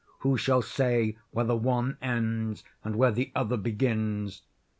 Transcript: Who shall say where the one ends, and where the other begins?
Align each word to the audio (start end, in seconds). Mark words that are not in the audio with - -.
Who 0.21 0.35
shall 0.35 0.63
say 0.63 1.19
where 1.29 1.45
the 1.45 1.55
one 1.55 1.99
ends, 2.01 2.63
and 2.83 2.95
where 2.95 3.11
the 3.11 3.31
other 3.35 3.55
begins? 3.55 4.41